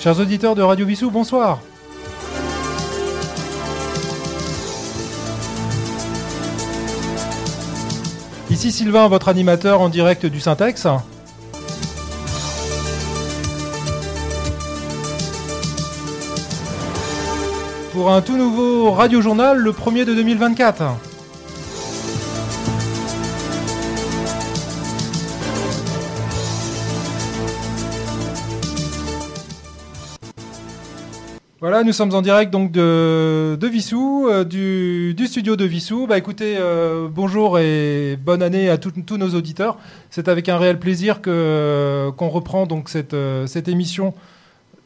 [0.00, 1.58] Chers auditeurs de Radio Vissou, bonsoir.
[8.48, 10.86] Ici Sylvain, votre animateur en direct du Syntex.
[17.92, 21.07] Pour un tout nouveau radio journal, le premier de 2024.
[31.68, 36.06] Voilà, nous sommes en direct donc de, de Vissou, euh, du, du studio de Vissou.
[36.06, 39.76] Bah écoutez, euh, bonjour et bonne année à tout- tous nos auditeurs.
[40.08, 44.14] C'est avec un réel plaisir que qu'on reprend donc cette, euh, cette émission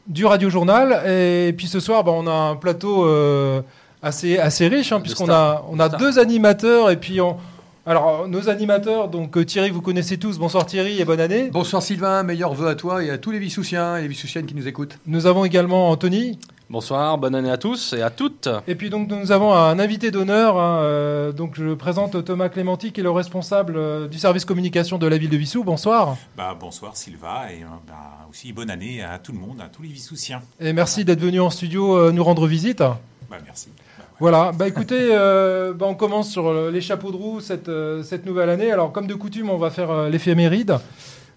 [0.07, 1.09] du Radio Journal.
[1.09, 3.61] Et puis ce soir, bah, on a un plateau euh,
[4.01, 7.37] assez, assez riche, hein, puisqu'on a, on a deux animateurs et puis on...
[7.85, 10.37] Alors, nos animateurs, donc Thierry, vous connaissez tous.
[10.37, 11.49] Bonsoir Thierry et bonne année.
[11.51, 14.55] Bonsoir Sylvain, meilleurs vœux à toi et à tous les Vissoussiens et les Vissoussiennes qui
[14.55, 14.97] nous écoutent.
[15.07, 16.39] Nous avons également Anthony.
[16.73, 18.49] Bonsoir, bonne année à tous et à toutes.
[18.67, 20.57] Et puis donc nous avons un invité d'honneur.
[20.57, 24.97] hein, euh, donc je présente Thomas Clémenti, qui est le responsable euh, du service communication
[24.97, 25.63] de la ville de Vissou.
[25.63, 26.17] Bonsoir.
[26.35, 29.83] Bah, bonsoir Sylvain et euh, bah, aussi bonne année à tout le monde, à tous
[29.83, 30.41] les Vissoussiens.
[30.59, 32.79] Et merci d'être venu en studio euh, nous rendre visite.
[32.79, 33.69] Bah, merci.
[33.99, 34.05] Bah.
[34.19, 34.51] Voilà.
[34.51, 38.49] Bah écoutez, euh, bah, on commence sur les chapeaux de roue cette, euh, cette nouvelle
[38.49, 38.71] année.
[38.71, 40.79] Alors comme de coutume, on va faire euh, l'éphéméride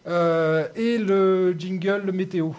[0.08, 2.52] euh, et le jingle le météo.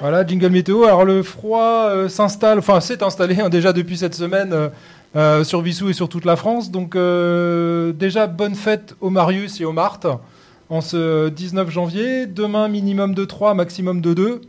[0.00, 0.84] Voilà, jingle météo.
[0.84, 4.68] Alors le froid euh, s'installe, enfin s'est installé hein, déjà depuis cette semaine euh,
[5.16, 6.70] euh, sur Vissou et sur toute la France.
[6.70, 10.06] Donc déjà bonne fête aux Marius et aux Marthe
[10.70, 12.26] en ce 19 janvier.
[12.26, 14.40] Demain minimum de 3, maximum de 2.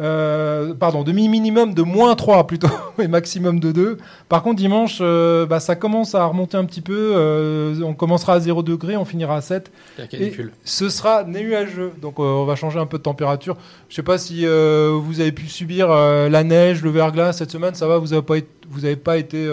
[0.00, 2.66] Euh, pardon, demi minimum de moins 3 plutôt
[2.98, 3.98] et maximum de 2.
[4.28, 7.12] Par contre dimanche, euh, bah, ça commence à remonter un petit peu.
[7.14, 9.70] Euh, on commencera à 0 degré, on finira à 7.
[9.98, 10.52] La canicule.
[10.64, 13.56] Ce sera nuageux, donc on va changer un peu de température.
[13.88, 17.74] Je sais pas si vous avez pu subir la neige, le verglas cette semaine.
[17.74, 19.48] Ça va, vous avez pas, été- vous avez pas été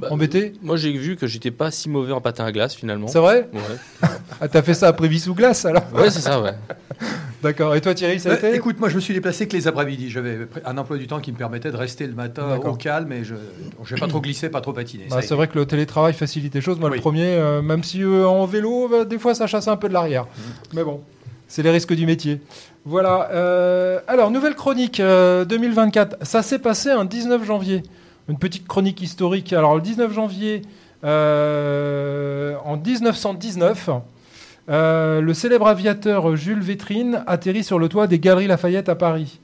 [0.00, 0.54] Bah, embêté?
[0.62, 3.06] Moi j'ai vu que j'étais pas si mauvais en patin à glace finalement.
[3.08, 3.48] C'est vrai?
[3.52, 4.08] Ouais,
[4.40, 5.82] Ah, t'as fait ça après Vissou Glace alors?
[5.94, 6.52] Ouais c'est ça, ouais.
[7.42, 7.74] D'accord.
[7.74, 8.54] Et toi Thierry, ça a Euh, été?
[8.54, 10.10] écoute, moi je me suis déplacé que les après-midi.
[10.10, 13.24] J'avais un emploi du temps qui me permettait de rester le matin au calme et
[13.24, 13.38] je ne
[13.88, 15.04] vais pas trop glisser, pas trop patiner.
[15.10, 16.78] Bah, c'est vrai que le télétravail facilite les choses.
[16.78, 19.76] Moi, le premier, euh, même si euh, en vélo, bah, des fois, ça chasse un
[19.76, 20.26] peu de l'arrière.
[20.74, 21.00] Mais bon,
[21.48, 22.40] c'est les risques du métier.
[22.84, 23.30] Voilà.
[23.32, 26.16] euh, alors, nouvelle chronique euh, 2024.
[26.22, 27.82] Ça s'est passé un 19 janvier.
[28.30, 29.52] Une petite chronique historique.
[29.52, 30.62] Alors, le 19 janvier,
[31.02, 33.90] euh, en 1919,
[34.68, 39.40] euh, le célèbre aviateur Jules Vétrine atterrit sur le toit des Galeries Lafayette à Paris.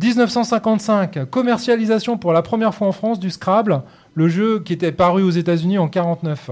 [0.00, 3.82] 1955, commercialisation pour la première fois en France du Scrabble,
[4.14, 6.50] le jeu qui était paru aux États-Unis en 49.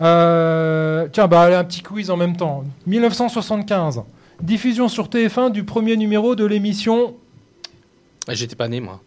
[0.00, 2.64] Euh, tiens, bah, un petit quiz en même temps.
[2.88, 4.02] 1975,
[4.40, 7.14] diffusion sur TF1 du premier numéro de l'émission.
[8.28, 9.00] J'étais pas né moi.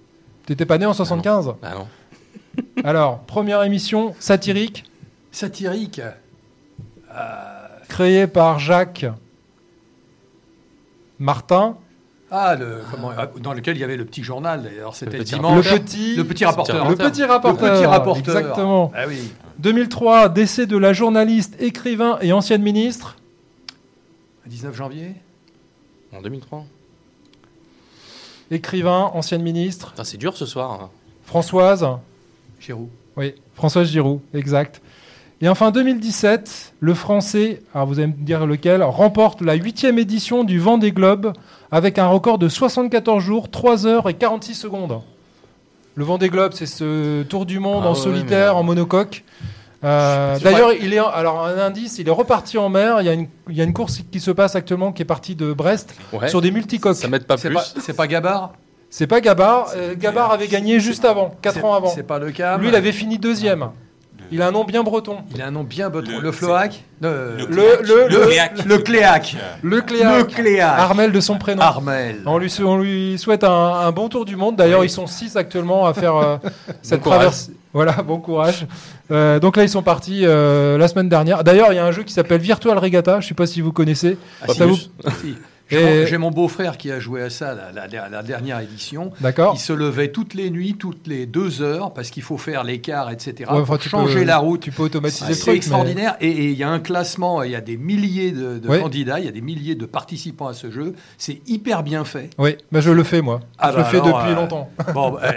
[0.45, 1.87] T'étais pas né en 75 Ah non.
[2.83, 4.83] Alors, première émission satirique
[5.31, 6.01] Satirique.
[7.89, 9.05] créée par Jacques
[11.19, 11.77] Martin.
[12.31, 14.63] Ah, le, comment, ah, dans lequel il y avait le petit journal.
[14.63, 14.95] d'ailleurs.
[14.95, 15.71] c'était Le petit dimanche.
[15.71, 16.89] Le petit, Le petit rapporteur.
[16.89, 17.69] le petit rapporteur.
[17.71, 18.37] Le petit rapporteur.
[18.37, 18.91] Exactement.
[18.95, 19.31] Ah oui.
[19.59, 23.15] 2003, décès de la journaliste, écrivain et ancienne ministre.
[24.47, 25.15] 19 janvier.
[26.13, 26.65] En 2003.
[28.51, 29.93] Écrivain, ancienne ministre.
[30.03, 30.71] C'est dur ce soir.
[30.81, 30.89] hein.
[31.25, 31.87] Françoise.
[32.59, 32.89] Giroud.
[33.17, 34.81] Oui, Françoise Giroud, exact.
[35.41, 40.43] Et enfin 2017, le Français, alors vous allez me dire lequel, remporte la huitième édition
[40.43, 41.33] du Vendée Globe
[41.71, 45.01] avec un record de 74 jours, 3 heures et 46 secondes.
[45.95, 49.23] Le Vendée Globe, c'est ce tour du monde Ah en ouais, solitaire, mais- en monocoque.
[49.85, 52.97] Euh, D'ailleurs, il est alors un indice, il est reparti en mer.
[53.01, 55.05] Il y, a une, il y a une course qui se passe actuellement qui est
[55.05, 56.27] partie de Brest Ouais.
[56.27, 56.95] sur des multicoques.
[56.95, 57.55] Ça m'aide pas C'est plus.
[57.55, 58.53] pas, c'est pas Gabar
[58.89, 59.67] C'est pas Gabar.
[59.75, 61.89] euh, Gabar avait gagné juste avant, 4 C'est- ans avant.
[61.89, 62.57] C'est pas le cas.
[62.57, 63.69] Lui, il avait fini deuxième.
[64.31, 65.17] Il a un nom bien breton.
[65.35, 66.09] Il a un nom bien breton.
[66.13, 67.81] Le- Le, Floac Le, Le- Cléac.
[67.83, 68.65] le- le, le- Cléac.
[68.65, 69.35] Le Cléac.
[69.61, 70.27] Le Le Cléac.
[70.29, 70.79] Cléac.
[70.79, 71.61] Armel de son prénom.
[71.61, 72.21] Armel.
[72.25, 74.55] On lui, sou- on lui souhaite un, un bon tour du monde.
[74.55, 74.87] D'ailleurs, Oui.
[74.87, 76.37] ils sont six actuellement à faire euh,
[76.81, 77.51] cette traversée.
[77.75, 78.65] Voilà, bon courage.
[79.11, 81.43] Euh, donc là, ils sont partis euh, la semaine dernière.
[81.43, 83.19] D'ailleurs, il y a un jeu qui s'appelle Virtual Regatta.
[83.19, 84.17] Je ne sais pas si vous connaissez.
[84.41, 84.91] Ah, Ça si, vous- juste.
[85.21, 85.35] Si.
[85.69, 89.11] J'ai Et- mon- beau-frère qui a joué à ça la, la- la dernière édition.
[89.21, 89.53] D'accord.
[89.55, 93.09] Il se levait toutes les nuits, toutes les deux heures, parce qu'il faut faire l'écart,
[93.11, 93.33] etc.
[93.39, 94.61] Ouais, pour enfin, tu changer peux- la route.
[94.61, 96.15] Tu peux automatiser le C'est extraordinaire.
[96.21, 99.25] Et et il y a un classement, il y a des milliers de, candidats, il
[99.25, 100.93] y a des milliers de participants à ce jeu.
[101.17, 102.29] C'est hyper bien fait.
[102.37, 103.39] Oui, bah, je le fais moi.
[103.57, 104.69] Ah je bah le fais alors, depuis euh, longtemps.
[104.93, 105.31] Bon, bah, euh,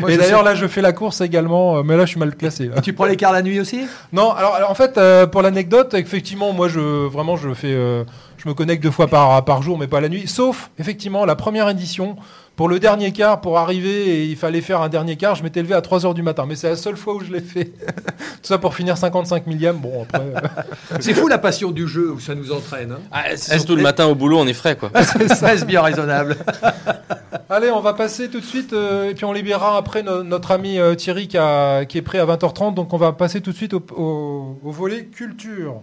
[0.00, 2.10] moi, Et je d'ailleurs sais- là, je fais la course également, euh, mais là, je
[2.10, 2.70] suis mal classé.
[2.82, 3.80] tu prends l'écart la nuit aussi?
[4.12, 8.04] Non, alors, alors, en fait, euh, pour l'anecdote, effectivement, moi, je vraiment, je fais, euh,
[8.42, 10.26] je me connecte deux fois par par jour, mais pas la nuit.
[10.28, 12.16] Sauf, effectivement, la première édition.
[12.56, 15.60] Pour le dernier quart, pour arriver, et il fallait faire un dernier quart, je m'étais
[15.60, 16.46] levé à 3 heures du matin.
[16.48, 17.64] Mais c'est la seule fois où je l'ai fait.
[17.66, 17.74] Tout
[18.44, 19.76] ça pour finir 55 millième.
[19.76, 20.22] Bon, après.
[20.24, 20.40] euh,
[21.00, 22.92] C'est fou la passion du jeu où ça nous entraîne.
[22.92, 23.00] hein.
[23.12, 24.90] Ah, c'est surtout le matin au boulot, on est frais, quoi.
[25.02, 26.38] ça reste bien raisonnable.
[27.50, 30.50] Allez, on va passer tout de suite, euh, et puis on libérera après no- notre
[30.52, 32.72] ami euh, Thierry qui, a- qui est prêt à 20h30.
[32.72, 35.82] Donc on va passer tout de suite au, au- au volet culture.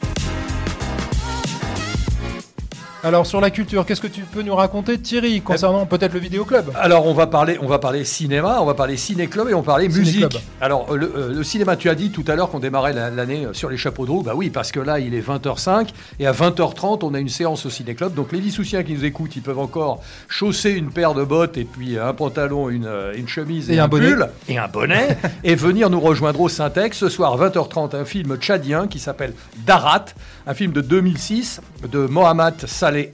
[3.03, 6.65] Alors sur la culture, qu'est-ce que tu peux nous raconter Thierry concernant peut-être le vidéoclub
[6.79, 9.65] Alors on va parler, on va parler cinéma, on va parler ciné-club et on va
[9.73, 10.37] parler musique.
[10.61, 13.47] Alors euh, le, le cinéma, tu as dit tout à l'heure qu'on démarrait la- l'année
[13.53, 14.21] sur les chapeaux de roue.
[14.21, 15.87] Bah oui, parce que là il est 20h05
[16.19, 18.13] et à 20h30 on a une séance au ciné-club.
[18.13, 21.63] Donc les Vissoussiens qui nous écoutent, ils peuvent encore chausser une paire de bottes et
[21.65, 25.17] puis euh, un pantalon, une, euh, une chemise et, Et un pull et un bonnet
[25.43, 29.33] et venir nous rejoindre au Syntex ce soir 20h30 un film tchadien qui s'appelle
[29.65, 30.05] Darat,
[30.45, 31.61] un film de 2006
[31.91, 32.53] de Mohamed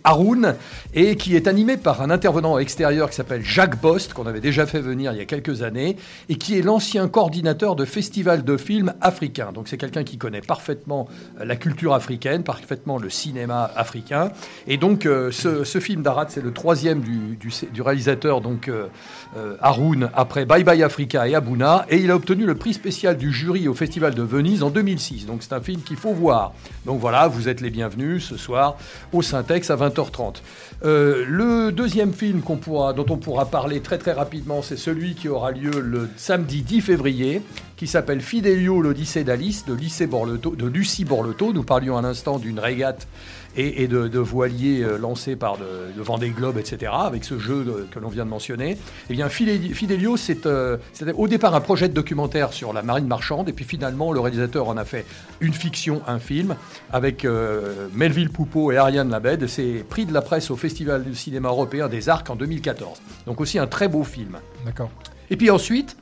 [0.04, 0.56] Haroun
[0.94, 4.66] et qui est animé par un intervenant extérieur qui s'appelle Jacques Bost qu'on avait déjà
[4.66, 5.98] fait venir il y a quelques années
[6.30, 9.52] et qui est l'ancien coordinateur de festivals de films africains.
[9.52, 11.08] Donc c'est quelqu'un qui connaît parfaitement
[11.40, 14.32] euh, la culture africaine, parfaitement le cinéma africain
[14.68, 18.88] et donc euh, ce, film Darat c'est le troisième du, du, réalisateur donc euh,
[19.36, 23.18] euh, Haroun après Bye Bye Africa et Abuna et il a obtenu le prix spécial
[23.18, 25.26] du jury au Festival de Venise en 2006.
[25.26, 26.54] Donc c'est un film qu'il faut voir.
[26.86, 28.78] Donc voilà, vous êtes les bienvenus ce soir
[29.14, 30.42] au Syntex à 20h30.
[30.86, 35.52] Euh, le deuxième film dont on pourra parler très très rapidement, c'est celui qui aura
[35.52, 37.42] lieu le samedi 10 février,
[37.76, 41.54] qui s'appelle Fidelio, l'Odyssée d'Alice, de, de Lucie Borleto.
[41.54, 43.08] Nous parlions un instant d'une régate
[43.58, 45.66] et, et de, de voiliers euh, lancés par de
[46.02, 48.78] Vendée Globe, etc., avec ce jeu de- que l'on vient de mentionner.
[49.10, 52.82] Eh bien, Fideli- Fidelio, c'est euh, c'était au départ un projet de documentaire sur la
[52.84, 55.06] marine marchande, et puis finalement, le réalisateur en a fait
[55.42, 56.56] une fiction, un film,
[56.92, 59.48] avec euh, Melville Poupeau et Ariane Labed.
[59.48, 63.00] C'est prix de la presse au Festival du cinéma européen des Arcs en 2014.
[63.26, 64.38] Donc aussi un très beau film.
[64.66, 64.90] D'accord.
[65.30, 65.98] Et puis ensuite,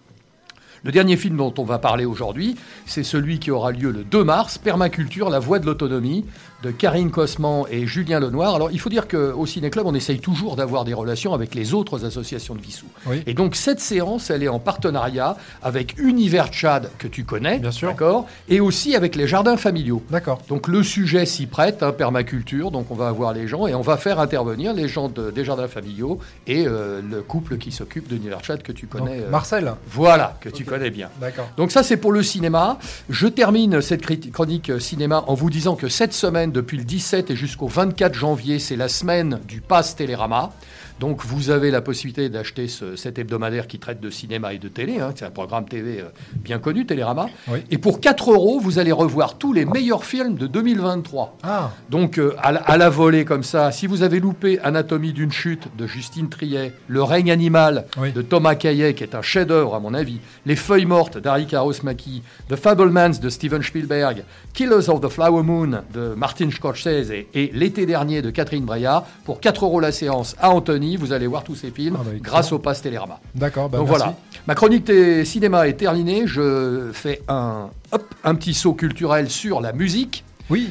[0.83, 2.55] le dernier film dont on va parler aujourd'hui,
[2.85, 6.25] c'est celui qui aura lieu le 2 mars, Permaculture, la voie de l'autonomie,
[6.63, 8.55] de Karine Cosman et Julien Lenoir.
[8.55, 12.05] Alors il faut dire qu'au Ciné-Club, on essaye toujours d'avoir des relations avec les autres
[12.05, 12.85] associations de Vissou.
[13.05, 13.21] Oui.
[13.27, 17.71] Et donc cette séance, elle est en partenariat avec Univers Tchad, que tu connais, Bien
[17.71, 17.89] sûr.
[17.89, 20.01] d'accord, et aussi avec les jardins familiaux.
[20.09, 20.41] D'accord.
[20.47, 23.81] Donc le sujet s'y prête, hein, permaculture, donc on va avoir les gens et on
[23.81, 28.07] va faire intervenir les gens de- des jardins familiaux et euh, le couple qui s'occupe
[28.07, 29.21] d'Univers Tchad que tu Donc, connais.
[29.21, 29.73] euh, Marcel.
[29.91, 31.09] voilà, que tu connais bien.
[31.21, 31.49] D'accord.
[31.57, 32.79] Donc ça c'est pour le cinéma.
[33.09, 37.31] Je termine cette chronique euh, cinéma en vous disant que cette semaine, depuis le 17
[37.31, 40.51] et jusqu'au 24 janvier, c'est la semaine du Pass Télérama.
[40.99, 44.67] Donc vous avez la possibilité d'acheter ce- cet hebdomadaire qui traite de cinéma et de
[44.69, 44.99] télé.
[45.01, 45.11] hein.
[45.15, 46.05] C'est un programme TV euh,
[46.35, 47.27] bien connu, Télérama.
[47.49, 47.59] Oui.
[47.69, 51.37] Et pour 4 euros, vous allez revoir tous les meilleurs films de 2023.
[51.43, 55.11] Ah, Donc, euh, à, la, à la volée comme ça, si vous avez loupé Anatomie
[55.11, 58.11] d'une chute de Justine Triet, Le règne animal Oui.
[58.13, 62.23] de Thomas Caillet, qui est un chef-d'œuvre à mon avis, Les feuilles mortes d'Harry Karosmaki,
[62.49, 67.51] The Fablemans de Steven Spielberg, Killers of the Flower Moon de Martin Scorsese et, et
[67.53, 70.53] L'été dernier de Catherine Breillat, pour 4 euros la séance à
[70.95, 73.19] Vous allez voir tous ces films Ah bah, grâce au Pass Télérama.
[73.33, 73.69] d'accord.
[73.69, 74.03] Bah, Donc merci.
[74.03, 74.15] voilà,
[74.47, 74.91] ma chronique
[75.25, 76.23] cinéma est terminée.
[76.27, 80.23] Je fais un, hop, un petit saut culturel sur la musique.
[80.49, 80.69] Oui.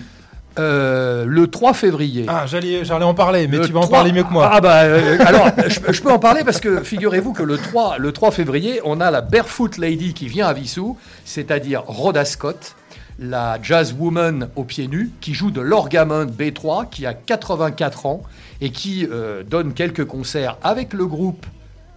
[0.56, 2.26] Euh, le 3 février.
[2.28, 4.48] Ah, j'allais, j'allais en parler, mais Le tu vas en 3 parler mieux que moi.
[4.52, 7.98] Ah bah euh, alors je, je peux en parler parce que figurez-vous que le 3
[7.98, 12.76] le 3 février, on a la Barefoot Lady qui vient à Vissou, c'est-à-dire Rhoda Scott,
[13.18, 18.22] la jazz woman aux pieds nus qui joue de l'orgamon B3 qui a 84 ans
[18.60, 21.46] et qui euh, donne quelques concerts avec le groupe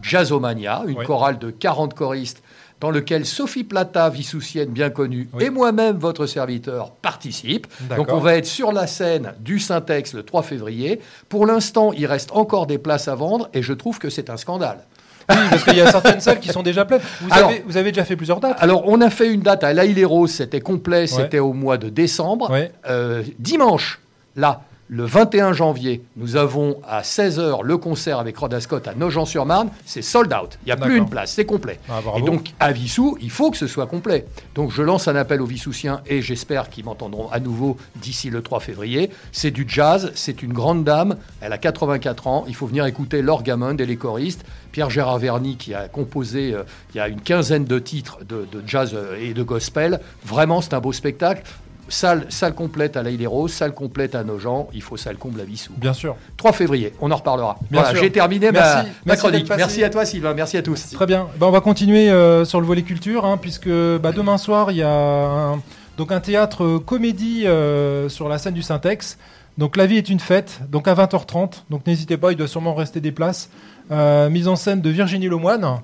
[0.02, 1.06] Jazzomania, une Oui.
[1.06, 2.44] chorale de 40 choristes
[2.80, 5.46] dans lequel Sophie Plata, vissoussienne bien connue, Oui.
[5.46, 7.66] et moi-même, votre serviteur, participent.
[7.82, 8.06] D'accord.
[8.06, 11.02] Donc on va être sur la scène du Syntex le 3 février.
[11.28, 14.38] Pour l'instant, il reste encore des places à vendre et je trouve que c'est un
[14.38, 14.86] scandale.
[15.30, 17.02] Oui, parce qu'il y a certaines salles qui sont déjà pleines.
[17.22, 19.64] Vous, Alors- avez, vous avez déjà fait plusieurs dates Alors on a fait une date
[19.64, 19.74] à
[20.06, 22.50] Rose, c'était complet, c'était au mois de décembre.
[22.52, 22.72] Ouais.
[22.90, 24.00] Euh, dimanche,
[24.36, 29.70] là, Le 21 janvier, nous avons à 16h le concert avec Rhoda Scott à Nogent-sur-Marne.
[29.86, 30.58] C'est sold out.
[30.64, 31.78] Il n'y a plus une place, c'est complet.
[31.90, 34.26] Ah, et donc, à Vissou, il faut que ce soit complet.
[34.56, 38.42] Donc, je lance un appel aux Vissoussiens et j'espère qu'ils m'entendront à nouveau d'ici le
[38.42, 39.10] 3 février.
[39.34, 41.18] C'est du jazz, c'est une grande dame.
[41.42, 42.46] Elle a 84 ans.
[42.48, 44.46] Il faut venir écouter Laure Gammond et les choristes.
[44.72, 46.64] Pierre-Gérard Verny qui a composé euh,
[46.94, 50.00] il y a une quinzaine de titres de, de jazz euh, et de gospel.
[50.24, 51.44] Vraiment, c'est un beau spectacle.
[51.90, 55.40] Salle, salle complète à l'Aïle les Roses, salle complète à Nogent, il faut salle comble
[55.40, 55.72] à Vissou.
[55.78, 56.16] Bien sûr.
[56.36, 57.58] 3 février, on en reparlera.
[57.72, 58.04] Bien voilà, sûr.
[58.04, 58.78] j'ai terminé ma- Merci.
[58.78, 59.50] ma, Merci chronique.
[59.56, 60.90] Merci à toi Sylvain, merci à tous.
[60.92, 61.28] Très bien.
[61.40, 64.78] Ben, on va continuer euh, sur le volet culture, hein, puisque bah, demain soir, il
[64.78, 65.62] y a un,
[65.98, 69.18] donc un théâtre euh, comédie euh, sur la scène du Syntex.
[69.58, 71.64] Donc La vie est une fête, donc à 20h30.
[71.70, 73.50] Donc n'hésitez pas, il doit sûrement rester des places.
[73.92, 75.80] Euh, mise en scène de Virginie Lemoine.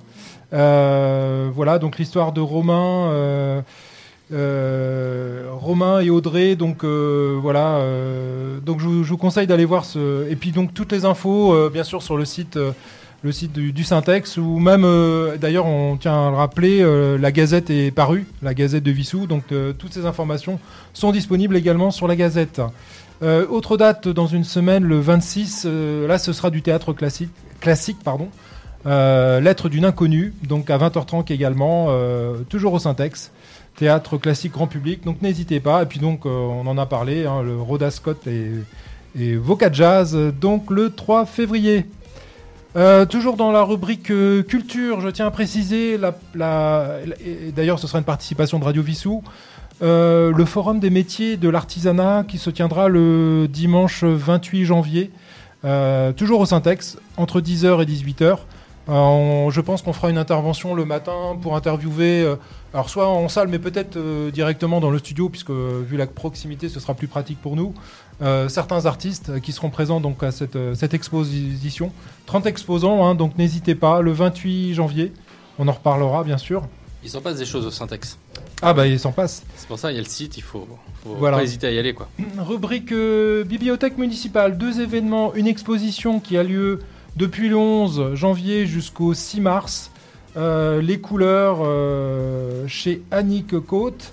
[0.52, 3.62] Voilà, donc l'histoire de Romain.
[4.32, 10.28] Euh, Romain et Audrey, donc euh, voilà, euh, donc je, vous- conseille d'aller voir ce.
[10.30, 12.58] Et puis donc toutes les infos, bien sûr, sur le site,
[13.54, 14.86] du, du Syntex, ou même,
[15.40, 16.84] d'ailleurs, on tient à le rappeler,
[17.18, 19.44] la Gazette est parue, la Gazette de Vissou, donc
[19.78, 20.58] toutes ces informations
[20.92, 22.60] sont disponibles également sur la Gazette.
[23.22, 27.98] Autre date dans une semaine, le 26, euh, là ce sera du théâtre classique, classique
[28.04, 28.28] pardon.
[28.84, 31.88] Lettre d'une inconnue, donc à 20h30 également,
[32.50, 33.30] toujours au Syntex.
[33.76, 35.82] Théâtre classique grand public, donc n'hésitez pas.
[35.82, 38.50] Et puis donc, euh, on en a parlé, hein, le Rhoda Scott et,
[39.18, 39.36] et
[39.72, 41.86] Jazz, donc le 3 février.
[42.76, 46.98] Euh, toujours dans la rubrique euh, culture, je tiens à préciser, la, la-
[47.54, 49.22] d'ailleurs ce sera une participation de Radio Vissou,
[49.80, 55.10] le forum des métiers de l'artisanat qui se tiendra le dimanche 28 janvier,
[56.16, 58.38] toujours au Syntex, entre 10h et 18h.
[58.88, 62.36] Euh, on- je pense qu'on fera une intervention le matin pour interviewer, euh,
[62.74, 66.68] alors soit en salle, mais peut-être euh, directement dans le studio, puisque vu la proximité,
[66.68, 67.72] ce sera plus pratique pour nous.
[68.22, 71.92] Euh, certains artistes qui seront présents donc à cette, cette exposition.
[72.26, 75.12] 30 exposants, hein, donc n'hésitez pas, le 28 janvier,
[75.58, 76.62] on en reparlera bien sûr.
[77.02, 78.18] Il s'en passe des choses au Syntex.
[78.62, 79.42] Ah bah il s'en passe.
[79.56, 80.66] C'est pour ça, il y a le site, il faut,
[81.02, 81.36] faut Voilà.
[81.38, 81.92] pas hésiter à y aller.
[81.92, 82.08] quoi.
[82.38, 86.80] Rubrique euh, bibliothèque municipale, deux événements, une exposition qui a lieu
[87.16, 89.90] depuis le 11 janvier jusqu'au 6 mars.
[90.36, 94.12] Euh, les couleurs euh, chez Annick Côte.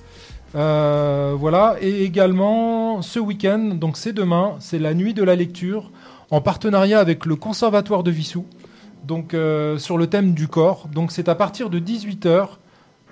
[0.53, 5.91] Euh, voilà, et également ce week-end, donc c'est demain, c'est la nuit de la lecture
[6.29, 8.45] en partenariat avec le Conservatoire de Vissou,
[9.07, 9.33] donc
[9.77, 10.89] sur le thème du corps.
[10.93, 12.49] Donc c'est à partir de 18h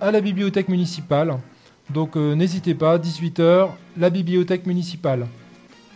[0.02, 1.38] à la bibliothèque municipale.
[1.90, 5.26] Donc n'hésitez pas, 18h, la bibliothèque municipale.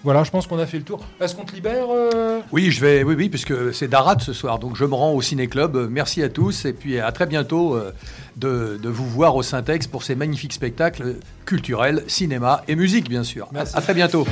[0.04, 1.00] Voilà, je pense qu'on a fait le tour.
[1.22, 4.60] Est-ce qu'on te libère euh Oui, je vais, oui, oui, puisque c'est Darat ce soir,
[4.60, 5.78] donc je me rends au Ciné Club.
[5.78, 7.94] Euh, Merci à tous et puis à très bientôt euh,
[8.36, 13.24] de, de vous voir au Syntex pour ces magnifiques spectacles culturels, cinéma et musique, bien
[13.24, 13.46] sûr.
[13.46, 13.78] À, Merci.
[13.78, 14.26] à très bientôt.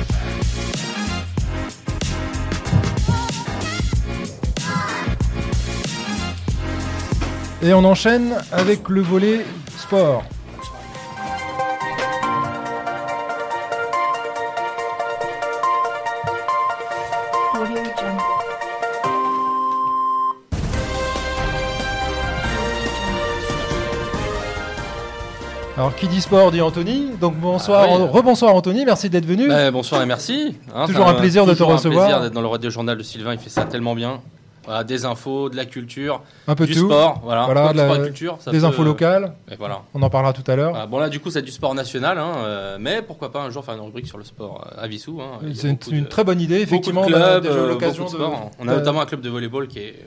[7.62, 9.44] Et on enchaîne avec le volet
[9.78, 10.24] sport.
[25.82, 27.08] Alors qui dit sport dit Anthony.
[27.20, 28.06] Donc bonsoir, Ah oui.
[28.08, 29.48] rebonsoir Anthony, merci d'être venu.
[29.48, 30.56] Bah, bonsoir et merci.
[30.72, 32.04] Hein, Toujours un plaisir de te toujours recevoir.
[32.04, 34.20] un plaisir d'être dans le radio journal de Sylvain, il fait ça tellement bien.
[34.64, 36.86] Voilà, des infos, de la culture, Un peu du tout.
[36.86, 39.56] sport, voilà, Voilà, Quoi que la- sport et culture, ça Des peut- infos locales, Et
[39.56, 39.80] voilà.
[39.92, 40.70] on en parlera tout à l'heure.
[40.70, 43.50] Voilà, Bon là du coup c'est du sport national, hein, euh, mais pourquoi pas un
[43.50, 45.20] jour faire une rubrique sur le sport euh, à Vissou.
[45.20, 45.40] hein.
[45.52, 47.02] C'est une, de- très bonne idée, de effectivement.
[47.02, 48.10] a clubs, euh, l'occasion de.
[48.16, 48.22] de.
[48.60, 50.06] On a de- notamment un club de volleyball qui est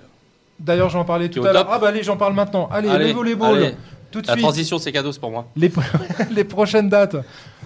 [0.58, 1.68] D'ailleurs, j'en parlais tout à l'heure.
[1.70, 2.70] Ah bah allez, j'en parle maintenant.
[2.72, 3.76] Allez, Allez, le volleyball, allez.
[4.16, 4.44] Tout de la suite.
[4.44, 5.48] transition, c'est cadeau, c'est pour moi.
[5.56, 5.72] Les,
[6.32, 7.16] les prochaines dates.
[7.16, 7.22] Euh,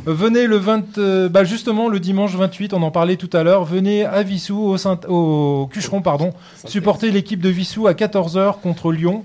[0.05, 3.65] Venez le 20, euh, bah justement le dimanche 28, on en parlait tout à l'heure.
[3.65, 6.33] Venez à Vissou, au, Saint, au Cucheron, pardon,
[6.65, 9.23] supporter l'équipe de Vissou à 14h contre Lyon.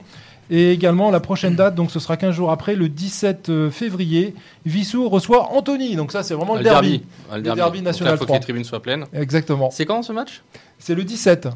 [0.50, 4.35] Et également la prochaine date, donc ce sera 15 jours après, le 17 février,
[4.66, 5.97] Vissou reçoit Anthony.
[5.97, 7.02] Donc ça, c'est vraiment le, derby.
[7.31, 7.78] Ah, Le Le derby derby.
[7.78, 8.37] Donc national là, faut que 3.
[8.37, 9.07] les tribunes soient pleines.
[9.14, 9.71] Exactement.
[9.71, 10.43] C'est quand ce match?
[10.78, 11.49] C'est le 17.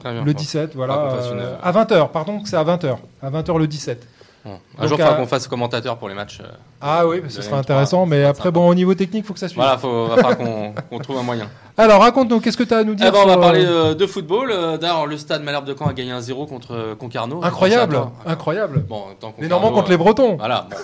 [0.00, 0.24] Très bien.
[0.24, 0.38] Le Bon.
[0.38, 0.94] 17, voilà.
[0.94, 2.96] Euh, euh, à 20h, pardon, c'est à 20h.
[3.22, 4.06] À 20h le 17.
[4.44, 4.50] Bon.
[4.50, 6.40] Un Donc, jour, il faudra à- qu'on fasse commentateur pour les matchs.
[6.40, 6.48] euh,
[6.80, 8.06] Ah oui, ce De sera M3, intéressant.
[8.06, 9.62] Mais après, bon, au niveau technique, faut que ça suive.
[9.62, 11.48] Voilà, falloir qu'on qu'on trouve un moyen.
[11.78, 13.64] Alors, raconte-nous, qu'est-ce que tu as à nous dire Eh ben, on va sur, parler
[13.64, 14.50] euh, euh, de football.
[14.52, 17.42] Euh, D'ailleurs, le stade Malherbe de Caen a gagné 1-0 contre euh, Concarneau.
[17.42, 18.12] Incroyable, à toi.
[18.26, 18.84] incroyable.
[18.86, 20.36] Bon, tant Les Normands contre les Bretons.
[20.36, 20.68] Voilà.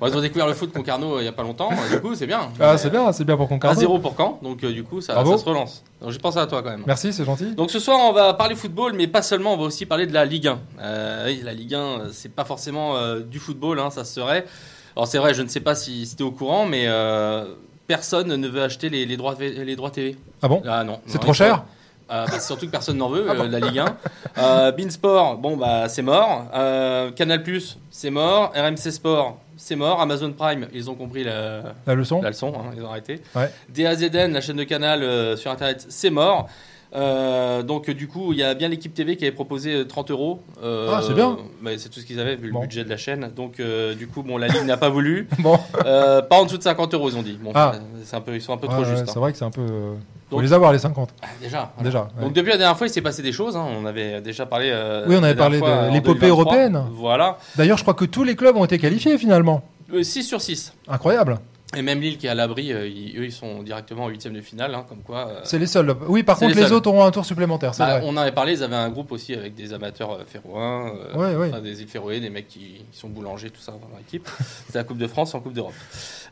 [0.00, 0.06] Bon.
[0.08, 1.70] ils ont découvert le foot Concarneau euh, il y a pas longtemps.
[1.72, 2.48] euh, Du coup, c'est bien.
[2.60, 3.80] Ah, c'est bien, c'est bien pour Concarneau.
[3.80, 4.38] 1-0 pour Caen.
[4.42, 5.82] Donc, euh, du coup, ça, ça se relance.
[6.00, 6.84] Donc, j'ai pensé à toi quand même.
[6.86, 7.54] Merci, c'est gentil.
[7.54, 10.12] Donc ce soir, on va parler football, mais pas seulement, on va aussi parler de
[10.14, 10.58] la Ligue 1.
[10.80, 14.14] Euh, oui, la Ligue 1, euh, c'est pas forcément euh, du football, hein, ça se
[14.14, 14.44] serait.
[14.96, 17.44] Alors c'est vrai, je ne sais pas si, es au courant, mais euh,
[17.86, 20.16] personne ne veut acheter les, les droits, les droits TV.
[20.42, 21.00] Ah bon Ah non.
[21.06, 21.64] C'est trop cher
[22.10, 23.96] Euh, bah, surtout que personne n'en veut, euh, la Ligue 1.
[24.36, 26.46] Euh, Beansport, bon bah c'est mort.
[26.54, 27.42] Euh, Canal
[27.90, 28.52] c'est mort.
[28.54, 30.02] RMC Sport, c'est mort.
[30.02, 33.22] Amazon Prime, ils ont compris la, La leçon la leçon, hein, ils ont arrêté.
[33.34, 33.50] Ouais.
[33.70, 36.48] DAZN, la chaîne de Canal euh, sur Internet, c'est mort.
[36.94, 40.10] Euh, donc du coup, il y a bien l'équipe TV qui avait proposé euh, 30
[40.12, 40.40] euros.
[40.62, 41.36] Euh, Ah, c'est bien.
[41.60, 42.60] mais c'est tout ce qu'ils avaient vu Bon.
[42.60, 43.30] le budget de la chaîne.
[43.34, 45.28] Donc euh, du coup, bon, la Ligue n'a pas voulu.
[45.40, 47.38] Bon, Euh, pas en dessous de 50 euros, ils ont dit.
[47.42, 47.72] Bon, Ah.
[47.74, 49.06] euh, c'est un peu, ils sont un peu trop ouais, justes.
[49.06, 49.20] c'est hein.
[49.20, 49.60] vrai que c'est un peu.
[49.62, 49.94] euh,
[50.30, 51.72] Faut Donc- les avoir les 50, Ah, déjà.
[51.76, 51.90] voilà.
[51.90, 52.02] déjà.
[52.16, 52.22] ouais.
[52.24, 53.56] Donc depuis la dernière fois, il s'est passé des choses.
[53.56, 53.66] hein.
[53.80, 54.70] On avait déjà parlé.
[54.72, 56.28] euh, Oui, on avait parlé de l'épopée 2023.
[56.28, 56.84] européenne.
[56.92, 57.38] Voilà.
[57.56, 59.62] D'ailleurs, je crois que tous les clubs ont été qualifiés finalement.
[60.02, 60.72] 6 sur 6.
[60.88, 61.38] Incroyable.
[61.76, 64.32] Et même Lille qui est à l'abri, euh, ils- eux, ils sont directement en huitième
[64.34, 64.74] de finale.
[64.74, 65.28] hein, comme quoi.
[65.28, 65.94] euh, C'est les seuls.
[66.08, 68.06] Oui, par contre, les autres auront un tour supplémentaire, c'est bah, vrai.
[68.06, 71.14] on en avait parlé, ils avaient un groupe aussi avec des amateurs euh, féroins, euh,
[71.16, 71.48] Ouais, ouais.
[71.50, 74.28] enfin, des îles Féroé, des mecs qui, qui sont boulangers, tout ça dans leur équipe.
[74.70, 75.74] C'est la Coupe de France en Coupe d'Europe.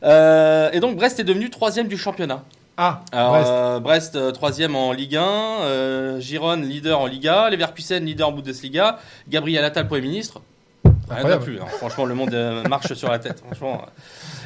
[0.03, 2.43] Et donc Brest est devenu troisième du championnat.
[2.75, 4.17] Ah, Alors, Brest.
[4.33, 8.97] troisième en Ligue 1, euh, Gironne, leader en Liga, Leverkusen, leader en Bundesliga,
[9.29, 10.41] Gabriel Attal, Premier ministre.
[11.09, 11.65] Rien n'a plus, hein.
[11.77, 13.43] franchement, le monde euh, marche sur la tête.
[13.45, 13.81] Franchement.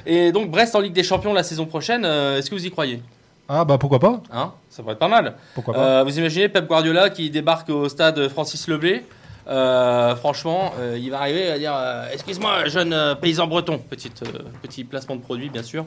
[0.05, 2.71] Et donc, Brest en Ligue des Champions la saison prochaine, euh, est-ce que vous y
[2.71, 3.01] croyez?
[3.49, 4.51] Ah, bah pourquoi pas hein?
[4.69, 5.35] Ça pourrait être pas mal.
[5.53, 9.05] Pourquoi pas Euh, vous imaginez Pep Guardiola qui débarque au stade Francis Leblé
[9.49, 13.77] euh, franchement, euh, il va arriver à dire euh, Excuse-moi, jeune paysan breton.
[13.79, 14.21] Petite,
[14.61, 15.85] petit placement de produit, bien sûr.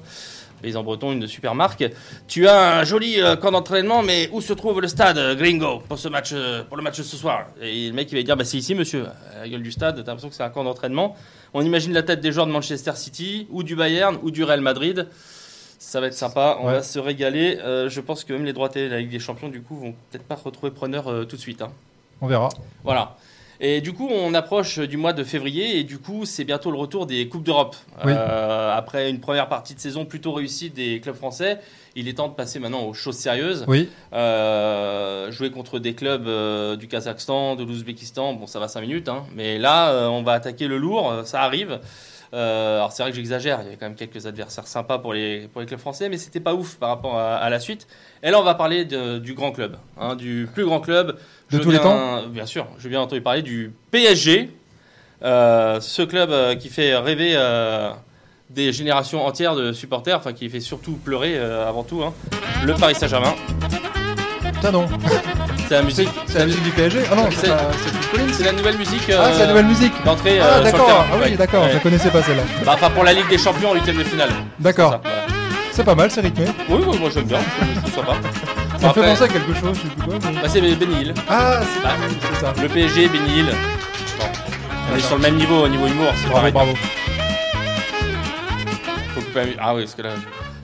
[0.62, 1.84] Paysan breton, une super marque.
[2.28, 6.08] Tu as un joli camp d'entraînement, mais où se trouve le stade, Gringo, pour, ce
[6.08, 6.34] match,
[6.68, 7.46] pour le match de ce soir?
[7.62, 9.06] Et le mec, il va dire bah, C'est ici, monsieur.
[9.34, 11.16] À la gueule du stade, t'as l'impression que c'est un camp d'entraînement.
[11.54, 14.60] On imagine la tête des joueurs de Manchester City, ou du Bayern, ou du Real
[14.60, 15.06] Madrid.
[15.78, 16.74] Ça va être sympa, on Ouais.
[16.74, 17.58] va se régaler.
[17.64, 19.76] Euh, je pense que même les droits télé de la Ligue des Champions, du coup,
[19.78, 21.62] vont peut-être pas retrouver preneur euh, tout de suite.
[21.62, 21.72] hein.
[22.20, 22.50] On verra.
[22.84, 23.16] Voilà.
[23.62, 26.78] Et du coup, on approche du mois de février et du coup, c'est bientôt le
[26.78, 27.76] retour des Coupes d'Europe.
[28.06, 28.12] Oui.
[28.16, 31.58] Euh, après une première partie de saison plutôt réussie des clubs français,
[31.94, 33.66] il est temps de passer maintenant aux choses sérieuses.
[33.68, 38.80] Oui, Euh, jouer contre des clubs euh, du Kazakhstan, de l'Ouzbékistan, bon, ça va 5
[38.80, 39.24] minutes, hein.
[39.36, 41.80] mais là, on va attaquer le lourd, ça arrive.
[42.32, 45.12] Euh, alors c'est vrai que j'exagère, il y a quand même quelques adversaires sympas pour
[45.14, 47.88] les, pour les clubs français, mais c'était pas ouf par rapport à, à la suite.
[48.22, 51.18] Et là, on va parler de- du grand club, hein, du plus grand club.
[51.50, 54.50] De tous les viens- Bien sûr, je bien entendu parler du PSG,
[55.24, 57.36] euh, ce club euh, qui fait rêver
[58.48, 62.14] des générations entières de supporters, enfin qui fait surtout pleurer avant tout, hein.
[62.64, 63.34] le Paris Saint-Germain.
[64.54, 64.86] putain non.
[65.70, 66.08] C'est la musique.
[66.26, 68.32] C'est la musique du PSG Ah non, C'est- c'est c'est Phil Collins.
[68.32, 69.02] C'est la nouvelle musique.
[69.08, 71.06] Ah, c'est la euh, nouvelle musique D'entrée euh, Ah, le d'accord.
[71.12, 72.42] Ah oui, d'accord, je la connaissais pas celle-là.
[72.64, 74.30] Bah, enfin, pour la Ligue des Champions en huitième de finale.
[74.58, 75.00] D'accord,
[75.70, 76.46] c'est pas mal, c'est rythmé.
[76.68, 77.38] Oui, oui, moi j'aime bien.
[77.76, 78.14] Je trouve sympa.
[78.80, 80.14] Ça me fait penser à quelque chose, je sais plus quoi.
[80.42, 81.14] Bah, c'est Benny Hill.
[81.28, 81.90] Ah, c'est Bah,
[82.34, 82.52] c'est ça.
[82.60, 83.50] Le PSG, Benny Hill.
[84.92, 86.72] On est sur le même niveau au niveau humour, c'est Bravo, bravo.
[89.60, 90.10] Ah oui, parce que là,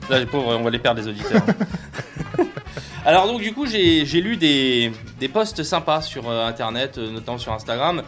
[0.09, 1.41] là les pauvres, on va les perdre les auditeurs.
[3.07, 7.09] Alors donc du coup, j'ai j'ai lu des, des posts sympas sur euh, Internet, euh,
[7.09, 8.01] notamment sur Instagram.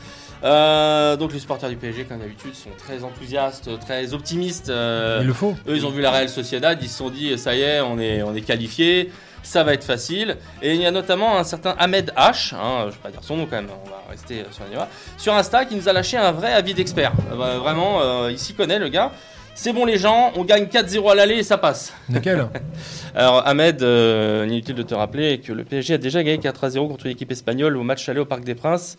[0.44, 4.68] Euh, donc les supporters du PSG, comme d'habitude, sont très enthousiastes, très optimistes.
[4.68, 5.56] Il le faut.
[5.70, 7.98] Eux, ils ont vu la Real Sociedad, ils se sont dit, ça y est, on
[7.98, 9.10] est, on est qualifié,
[9.42, 10.36] ça va être facile.
[10.62, 13.24] Et il y a notamment un certain Ahmed H, hein, je ne vais pas dire
[13.24, 16.18] son nom quand même, on va rester sur l'anonymat, sur Insta, qui nous a lâché
[16.18, 17.14] un vrai avis d'expert.
[17.32, 19.14] Vraiment, il s'y connaît, le gars.
[19.62, 21.92] C'est bon, les gens, on gagne 4-0 à l'aller et ça passe.
[22.08, 22.48] Nickel.
[23.14, 27.10] Alors, Ahmed, euh, inutile de te rappeler que le PSG a déjà gagné 4-0 contre
[27.10, 28.96] l'équipe espagnole au match aller au Parc des Princes.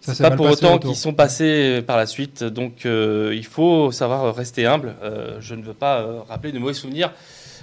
[0.00, 4.34] C'est pas pour autant qu'ils sont passés par la suite, donc euh, il faut savoir
[4.34, 4.94] rester humble.
[5.02, 7.12] Euh, je ne veux pas euh, rappeler de mauvais souvenirs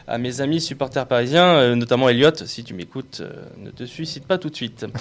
[0.08, 4.24] à mes amis supporters parisiens, euh, notamment Elliot, si tu m'écoutes, euh, ne te suicide
[4.24, 4.86] pas tout de suite.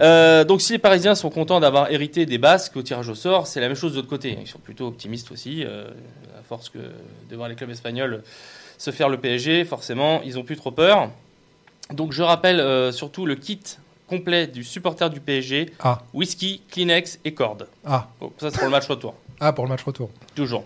[0.00, 3.48] Euh, donc si les Parisiens sont contents d'avoir hérité des Basques au tirage au sort,
[3.48, 4.38] c'est la même chose de l'autre côté.
[4.40, 5.88] Ils sont plutôt optimistes aussi, euh,
[6.48, 8.22] force que de voir les clubs espagnols
[8.78, 11.10] se faire le PSG, forcément, ils ont plus trop peur.
[11.92, 13.60] Donc je rappelle euh, surtout le kit
[14.06, 17.68] complet du supporter du PSG, Ah, whisky, Kleenex et corde.
[17.84, 20.10] ah, Bon, ça c'est pour le match retour, ah, pour le match retour.
[20.34, 20.64] toujours.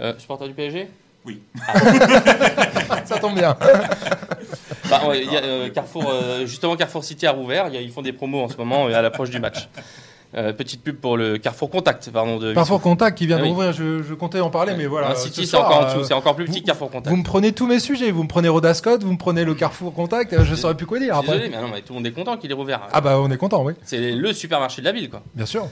[0.00, 0.88] Euh, supporter du PSG
[3.06, 3.56] Ça tombe bien.
[4.90, 7.78] Bah, ouais, il y a, euh, Carrefour, euh, justement Carrefour City a rouvert, il y
[7.78, 9.68] a- ils font des promos en ce moment euh, à l'approche du match.
[10.36, 12.38] Euh, petite pub pour le Carrefour Contact, pardon.
[12.38, 13.50] De Carrefour Contact qui vient Ah oui.
[13.50, 15.14] d'ouvrir, je, je comptais en parler, mais voilà.
[15.14, 17.08] City c'est soir, encore en euh, dessous, c'est encore plus petit que Carrefour Contact.
[17.08, 19.54] Vous me prenez tous mes sujets, vous me prenez Roda Scott, vous me prenez le
[19.54, 22.12] Carrefour Contact, je saurais plus quoi dire Désolé, mais non, mais tout le monde est
[22.12, 22.80] content qu'il ait rouvert.
[22.92, 25.22] Ah bah on est content, oui, C'est le supermarché de la ville, quoi.
[25.34, 25.68] bien sûr.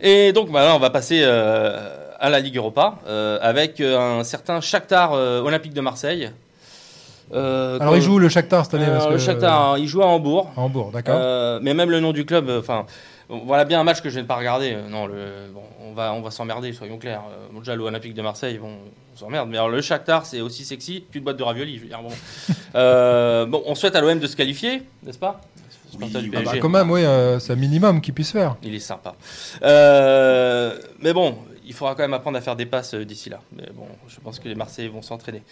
[0.00, 1.88] Et donc maintenant, on va passer euh,
[2.20, 6.30] à la Ligue Europa euh, avec un certain Shakhtar Olympique de Marseille.
[7.32, 10.06] Euh, Alors il joue le Shakhtar cette année Euh, parce le Shakhtar, il joue à
[10.06, 10.52] Hambourg.
[10.56, 11.60] À Hambourg, d'accord.
[11.62, 12.84] Mais même le nom du club, enfin,
[13.28, 14.72] Voilà bien un match que je vais ne pas regarder.
[14.74, 17.22] Euh, Non, le, bon, on va, on va s'emmerder, soyons clairs.
[17.30, 18.72] Euh, bon, déjà, l'Olympique de Marseille, bon,
[19.14, 19.48] on s'emmerde.
[19.48, 21.76] Mais alors, le Shakhtar, c'est aussi sexy qu'une boîte de raviolis.
[21.76, 22.10] Je veux dire, bon.
[22.76, 25.40] Euh, bon, on souhaite à l'OM de se qualifier, n'est-ce pas?
[26.00, 28.56] Oui, Ah bah, quand même, oui, euh, c'est un minimum qu'ils puissent faire.
[28.64, 29.14] Il est sympa.
[29.62, 33.40] Euh, mais bon, il faudra quand même apprendre à faire des passes euh, d'ici là.
[33.56, 35.42] Mais bon, je pense que les Marseillais vont s'entraîner.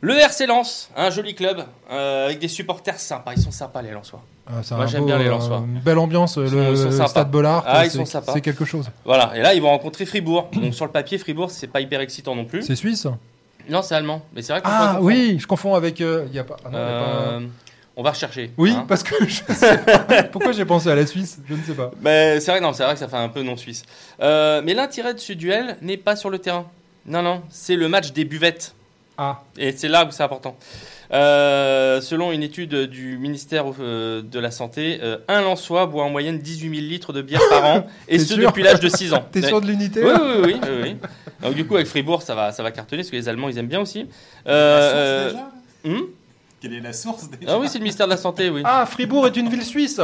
[0.00, 3.32] Le RC Lens, un joli club euh, avec des supporters sympas.
[3.36, 4.22] Ils sont sympas les Lensois.
[4.46, 5.58] Ah, Moi, j'aime bien les euh, Lensois.
[5.66, 7.64] Une belle ambiance, Ils le sont stade Bollard.
[7.66, 8.32] Ah, ils c'est- sont sympas.
[8.32, 8.90] C'est quelque chose.
[9.04, 9.32] Voilà.
[9.36, 10.48] Et là, ils vont rencontrer Fribourg.
[10.52, 12.62] Donc sur le papier, Fribourg, c'est pas hyper excitant non plus.
[12.62, 13.06] C'est suisse
[13.68, 14.22] Non, c'est allemand.
[14.34, 16.00] Mais c'est vrai qu'on Ah oui, je confonds avec.
[16.00, 16.56] euh, il y a pas.
[16.64, 17.40] ah non, il y a pas- Euh,
[17.96, 18.50] On va rechercher.
[18.56, 18.86] Oui, hein.
[18.88, 20.22] parce que je sais pas.
[20.32, 21.90] Pourquoi j'ai pensé à la Suisse Je ne sais pas.
[22.00, 23.82] Mais c'est vrai, non, c'est vrai que ça fait un peu non suisse.
[24.20, 26.66] Euh, mais l'intérêt de ce duel n'est pas sur le terrain.
[27.04, 28.74] Non, non, c'est le match des buvettes.
[29.18, 30.56] Ah, Et c'est là où c'est important.
[31.12, 36.10] Euh, selon une étude du ministère euh, de la Santé, euh, un Lensois boit en
[36.10, 39.22] moyenne 18 000 litres de bière par an, et ce depuis l'âge de 6 ans.
[39.32, 40.96] t'es sûr de l'unité oui, oui, oui, oui, oui.
[41.42, 43.58] Donc du coup, avec Fribourg, ça va, ça va cartonner, parce que les Allemands, ils
[43.58, 44.06] aiment bien aussi.
[44.46, 45.50] Euh, déjà
[46.62, 48.62] Quelle est la source déjà ah oui, c'est le ministère de la Santé, oui.
[48.64, 50.00] Ah, Fribourg est une ville suisse.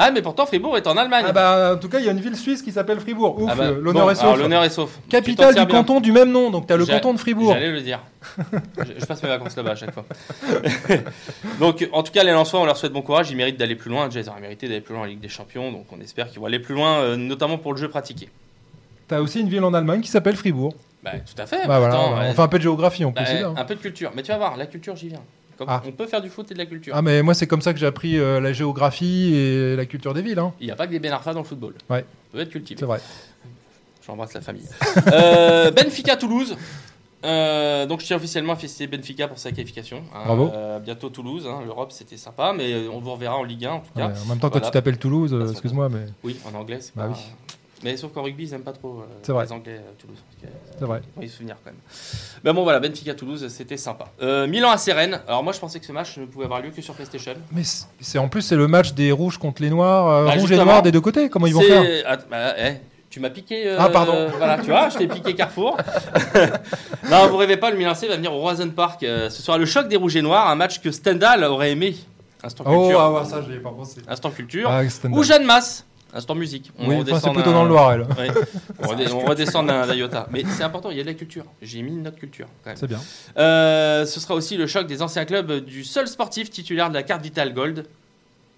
[0.00, 1.24] Ah, mais pourtant, Fribourg est en Allemagne.
[1.28, 3.36] Ah bah, en tout cas, il y a une ville suisse qui s'appelle Fribourg.
[3.42, 4.38] Ouf, Ah bah, euh, l'honneur bon, est alors, sauf.
[4.40, 4.96] L'honneur est sauf.
[5.02, 5.66] Tu Capitale du bien.
[5.66, 7.52] canton du même nom, donc t'as le J'ai- canton de Fribourg.
[7.52, 7.98] J'allais le dire.
[8.38, 10.04] je, je passe mes vacances là-bas à chaque fois.
[11.60, 13.30] donc, en tout cas, les Lensois, on leur souhaite bon courage.
[13.30, 14.06] Ils méritent d'aller plus loin.
[14.06, 15.72] Déjà, ils auraient mérité d'aller plus loin en Ligue des Champions.
[15.72, 18.28] Donc, on espère qu'ils vont aller plus loin, euh, notamment pour le jeu pratiqué.
[19.08, 20.74] T'as aussi une ville en Allemagne qui s'appelle Fribourg.
[21.02, 21.66] Bah, tout à fait.
[21.66, 22.32] Bah voilà, Attends, on ouais.
[22.34, 23.54] fait un peu de géographie, on peut Bah, hein.
[23.56, 24.10] un peu de culture.
[24.14, 25.22] Mais tu vas voir, la culture, j'y viens.
[25.58, 25.82] Comme- Ah.
[25.86, 26.94] On peut faire du foot et de la culture.
[26.96, 30.14] Ah mais moi c'est comme ça que j'ai appris euh, la géographie et la culture
[30.14, 30.38] des villes.
[30.38, 30.52] hein.
[30.60, 31.74] Il n'y a pas que des Ben Arfa dans le football.
[31.90, 32.00] Ouais.
[32.00, 32.78] Ça peut être cultivé.
[32.78, 33.00] C'est vrai.
[34.06, 34.66] J'embrasse la famille.
[35.12, 36.56] Euh, Benfica Toulouse.
[37.24, 40.04] Euh, donc je tiens officiellement à féliciter Benfica pour sa qualification.
[40.14, 40.22] hein.
[40.24, 40.50] Bravo.
[40.54, 41.48] Euh, bientôt Toulouse.
[41.48, 41.60] hein.
[41.64, 44.06] L'Europe c'était sympa, mais on vous reverra en Ligue 1 en tout cas.
[44.06, 44.66] Ouais, en même temps quand Voilà.
[44.66, 47.14] tu t'appelles Toulouse, euh, excuse-moi mais Oui, en anglais c'est Bah pas.
[47.14, 47.18] oui.
[47.84, 49.44] Mais sauf qu'en rugby ils aiment pas trop euh, vrai.
[49.44, 50.18] les Anglais euh, Toulouse.
[50.42, 51.00] Que- c'est vrai.
[51.16, 51.80] Oui, souvenir quand même.
[52.42, 54.06] Ben bon voilà, Benfica Toulouse c'était sympa.
[54.20, 55.20] Euh, Milan à Sérène.
[55.28, 57.34] Alors moi je pensais que ce match ne pouvait avoir lieu que sur PlayStation.
[57.52, 57.62] Mais
[58.00, 60.56] c'est en plus c'est le match des rouges contre les noirs, euh, Bah, rouges et
[60.56, 61.28] noirs des deux côtés.
[61.28, 62.74] Comment ils vont faire Att- bah, eh,
[63.10, 63.68] tu m'as piqué.
[63.68, 64.28] euh, Ah, pardon.
[64.38, 65.76] Voilà, tu vois, je t'ai piqué Carrefour.
[67.10, 69.02] non, vous rêvez pas, le Milan C va venir au Roison Park.
[69.02, 71.96] euh, ce sera le choc des Rouges et Noirs, un match que Stendhal aurait aimé.
[72.42, 73.00] Instant Oh culture.
[73.00, 74.00] ah ouais, ça je pas pensé.
[74.06, 74.68] Instant culture.
[74.70, 74.82] Ah.
[75.10, 75.84] Ou Jeanne Masse.
[76.14, 76.70] Instant musique.
[76.78, 78.00] On Oui, enfin, c'est redescend plutôt dans le Loir elle.
[78.02, 78.30] Ouais.
[78.78, 80.26] On, redé- on redescend d'un iota.
[80.30, 81.44] Mais c'est important, il y a de la culture.
[81.60, 82.46] J'ai mis une note culture.
[82.74, 83.00] C'est bien.
[83.36, 87.02] Euh, ce sera aussi le choc des anciens clubs du seul sportif titulaire de la
[87.02, 87.84] carte Vital Gold.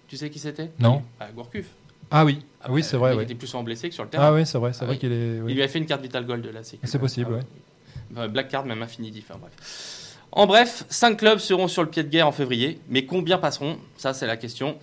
[0.07, 0.71] Tu sais qui c'était?
[0.79, 1.01] Non.
[1.19, 1.65] ah, Gourcuff.
[2.09, 3.13] Ah oui, Ah, oui c'est vrai.
[3.13, 3.23] Il ouais.
[3.23, 4.27] était plus souvent blessé que sur le terrain.
[4.27, 4.99] Ah oui c'est vrai, c'est Ah vrai oui.
[4.99, 5.39] qu'il est.
[5.41, 5.51] oui.
[5.51, 8.23] Il lui a fait une carte Vital Gold là, c'est C'est possible, Ah, ouais.
[8.23, 8.27] oui.
[8.29, 9.51] Black Card, même Infinity, enfin bref.
[10.33, 13.77] En bref, 5 clubs seront sur le pied de guerre en février, mais combien passeront?
[13.97, 14.77] Ça, c'est la question.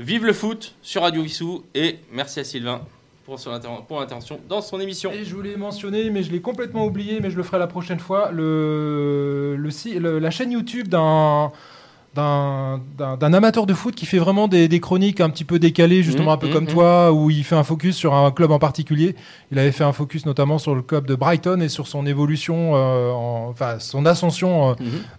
[0.00, 2.80] Vive le foot sur Radio Vissou et merci à Sylvain
[3.26, 3.50] pour son
[3.86, 5.12] pour l'intervention dans son émission.
[5.12, 7.98] Et je voulais mentionner, mais je l'ai complètement oublié, mais je le ferai la prochaine
[8.00, 11.52] fois, le, le, si- le- la chaîne YouTube d'un
[12.16, 16.30] d'un amateur de foot qui fait vraiment des, des chroniques un petit peu décalées, justement
[16.32, 16.70] Mhm, un peu comme mhm.
[16.70, 19.14] toi, où il fait un focus sur un club en particulier.
[19.52, 22.72] Il avait fait un focus notamment sur le club de Brighton et sur son évolution,
[22.74, 24.74] euh, en- enfin son ascension euh,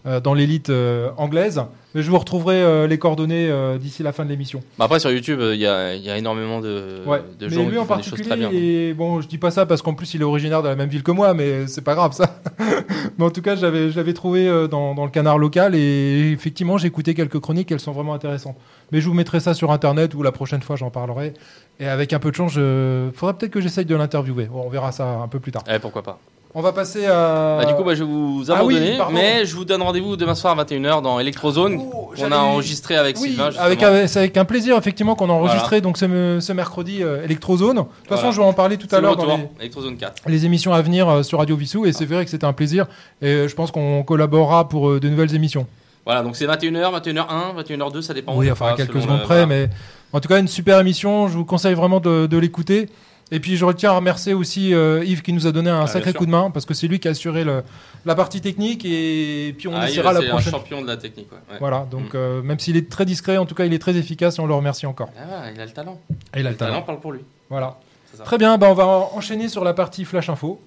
[0.05, 1.61] euh, dans l'élite euh, anglaise.
[1.93, 4.61] Mais je vous retrouverai euh, les coordonnées euh, d'ici la fin de l'émission.
[4.79, 7.21] Bah après, sur YouTube, il y, a, il y a énormément de, Ouais.
[7.39, 8.47] de gens qui en font des choses très bien.
[8.47, 10.75] particulier, et bon, je dis pas ça parce qu'en plus il est originaire de la
[10.75, 12.41] même ville que moi, mais c'est pas grave ça.
[13.17, 16.31] mais en tout cas, j'avais, je l'avais trouvé euh, dans, dans le canard local et
[16.31, 18.55] effectivement, j'ai écouté quelques chroniques, elles sont vraiment intéressantes.
[18.91, 21.33] Mais je vous mettrai ça sur internet ou la prochaine fois j'en parlerai.
[21.79, 23.09] Et avec un peu de chance, je...
[23.13, 24.45] faudrait peut-être que j'essaye de l'interviewer.
[24.45, 25.63] Bon, on verra ça un peu plus tard.
[25.69, 26.19] Eh, pourquoi pas.
[26.53, 27.59] On va passer à.
[27.59, 30.17] Bah, du coup, bah, je vais vous ah oui, abandonner, mais je vous donne rendez-vous
[30.17, 33.51] demain soir à 21h dans Electrozone, Oh, qu'on a enregistré avec Oui, Sylvain.
[33.57, 37.77] avec, c'est avec un plaisir effectivement qu'on a enregistré donc ce, ce mercredi euh, Electrozone.
[37.77, 40.23] De toute façon, je vais en parler tout à l'heure dans les, Electrozone 4.
[40.27, 42.87] les émissions à venir euh, sur Radio Vissou et c'est vrai que c'était un plaisir
[43.21, 45.67] et euh, je pense qu'on collaborera pour euh, de nouvelles émissions.
[46.05, 48.35] Voilà, donc c'est 21h, 21h1, 21h2, ça dépend.
[48.35, 49.45] Oui, enfin à quelques secondes près, voilà.
[49.45, 49.69] mais
[50.11, 51.27] en tout cas une super émission.
[51.27, 52.89] Je vous conseille vraiment de, de l'écouter.
[53.33, 55.87] Et puis je retiens à remercier aussi euh, Yves qui nous a donné un Ah,
[55.87, 57.63] sacré coup de main parce que c'est lui qui a assuré le-
[58.05, 60.51] la partie technique et puis on Ah, essaiera Yves, la c'est un prochaine.
[60.51, 61.31] champion de la technique.
[61.31, 61.37] ouais.
[61.49, 61.57] Ouais.
[61.59, 62.17] Voilà, donc Mm.
[62.17, 64.47] euh, même s'il est très discret, en tout cas il est très efficace et on
[64.47, 65.09] le remercie encore.
[65.17, 65.99] Ah, il a le talent.
[66.09, 66.71] Et il a Le le talent.
[66.73, 67.21] talent parle pour lui.
[67.49, 67.79] Voilà.
[68.25, 70.59] Très bien, bah on va en- enchaîner sur la partie flash info.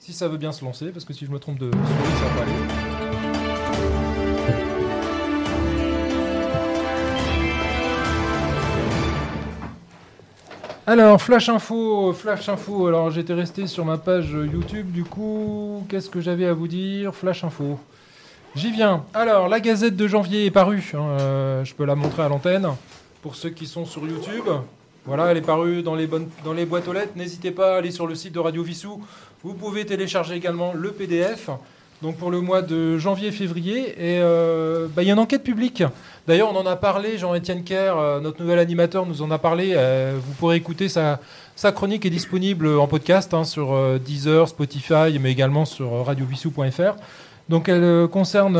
[0.00, 2.24] Si ça veut bien se lancer, parce que si je me trompe de souris, ça
[2.24, 2.87] va pas aller.
[10.90, 12.86] Alors, flash info, flash info.
[12.86, 17.14] Alors, j'étais resté sur ma page YouTube, du coup, qu'est-ce que j'avais à vous dire?
[17.14, 17.78] Flash info.
[18.54, 19.04] J'y viens.
[19.12, 20.92] Alors, la Gazette de janvier est parue.
[20.94, 22.68] hein, euh, je peux la montrer à l'antenne
[23.20, 24.48] pour ceux qui sont sur YouTube.
[25.04, 27.12] Voilà, elle est parue dans les, bonnes, dans les boîtes aux lettres.
[27.16, 28.98] N'hésitez pas à aller sur le site de Radio Vissou.
[29.44, 31.50] Vous pouvez télécharger également le PDF.
[32.00, 33.90] Donc pour le mois de janvier-février.
[33.90, 35.82] Et euh, bah, il y a une enquête publique.
[36.28, 37.18] D'ailleurs, on en a parlé.
[37.18, 39.72] Jean-Étienne Kerr, euh, notre nouvel animateur, nous en a parlé.
[39.74, 41.18] Euh, vous pourrez écouter sa,
[41.56, 46.94] sa chronique est disponible en podcast hein, sur Deezer, Spotify, mais également sur radiovissou.fr.
[47.48, 48.58] Donc elle concerne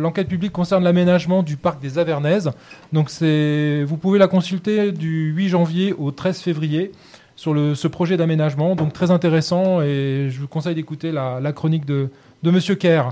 [0.00, 2.50] l'enquête publique concerne l'aménagement du parc des Avernaises.
[2.90, 6.92] Donc c'est vous pouvez la consulter du 8 janvier au 13 février
[7.36, 8.74] sur ce projet d'aménagement.
[8.74, 12.08] Donc très intéressant et je vous conseille d'écouter la chronique de,
[12.42, 13.10] de Monsieur Kerr.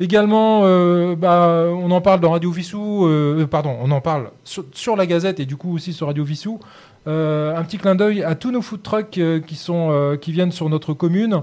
[0.00, 4.96] Également, euh, bah, on en parle dans Radio Vissou, euh, pardon, on en parle sur,
[4.96, 6.58] la Gazette et du coup aussi sur Radio Vissou.
[7.06, 10.70] Euh, un petit clin d'œil à tous nos food trucks euh, qui, euh, viennent sur
[10.70, 11.42] notre commune.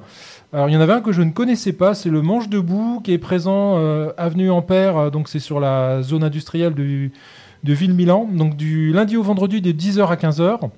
[0.54, 3.00] Alors il y en avait un que je ne connaissais pas, c'est le Manche Debout
[3.04, 7.12] qui est présent euh, avenue Ampère, euh, donc c'est sur la zone industrielle du,
[7.64, 10.70] de Ville-Milan, donc du lundi au vendredi de 10h à 15h.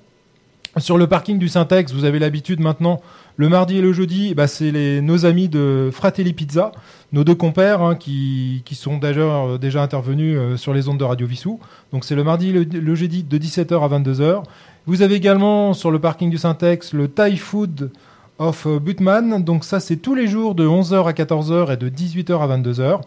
[0.78, 3.00] Sur le parking du Syntex, vous avez l'habitude maintenant,
[3.36, 6.72] le mardi et le jeudi, bah, c'est nos amis de Fratelli Pizza,
[7.12, 11.04] nos deux compères hein, qui, sont d'ailleurs euh, déjà intervenus euh, sur les ondes de
[11.04, 11.60] Radio Vissou.
[11.92, 14.42] Donc c'est le mardi et le, le jeudi de 17h à 22h.
[14.86, 17.92] Vous avez également sur le parking du Syntex le Thai Food
[18.40, 19.44] of euh, Butman.
[19.44, 23.00] Donc ça c'est tous les jours de 11h à 14h et de 18h à 22h.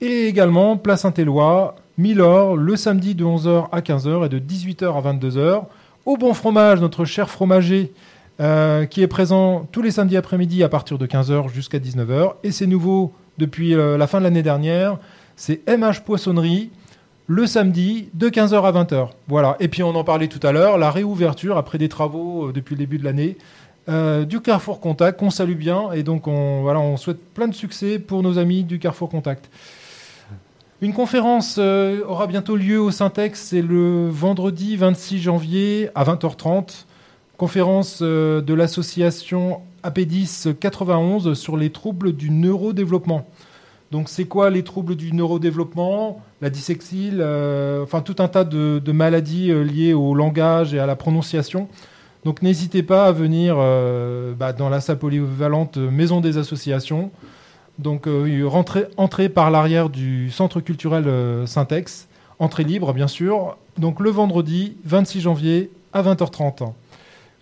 [0.00, 5.12] Et également Place Saint-Éloi, Milor, le samedi de 11h à 15h et de 18h à
[5.12, 5.66] 22h.
[6.04, 7.92] Au Bon Fromage, notre cher fromager
[8.40, 12.32] euh, qui est présent tous les samedis après-midi à partir de 15h jusqu'à 19h.
[12.42, 14.98] Et c'est nouveau depuis euh, la fin de l'année dernière.
[15.36, 16.70] C'est MH Poissonnerie
[17.28, 19.10] le samedi de 15h à 20h.
[19.28, 19.56] Voilà.
[19.60, 22.74] Et puis on en parlait tout à l'heure, la réouverture après des travaux euh, depuis
[22.74, 23.36] le début de l'année
[24.28, 27.98] du Carrefour Contact qu'on salue bien et donc on, voilà, on souhaite plein de succès
[27.98, 29.50] pour nos amis du Carrefour Contact.
[30.82, 36.86] Une conférence euh, aura bientôt lieu au Syntex, c'est le vendredi 26 janvier à 20h30.
[37.36, 43.28] Conférence euh, de l'association AP10 91 sur les troubles du neurodéveloppement.
[43.92, 46.20] Donc c'est quoi les troubles du neurodéveloppement?
[46.40, 50.86] La dyslexie, le- enfin tout un tas de, maladies euh, liées au langage et à
[50.86, 51.68] la prononciation.
[52.24, 53.56] Donc n'hésitez pas à venir
[54.36, 57.10] bah, dans la salle polyvalente Maison des Associations.
[57.78, 58.48] Donc euh,
[58.96, 62.08] entrez par l'arrière du centre culturel euh, Syntex.
[62.38, 63.56] Entrée libre bien sûr.
[63.78, 66.72] Donc le vendredi 26 janvier à 20h30.